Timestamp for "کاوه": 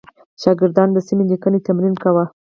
2.03-2.25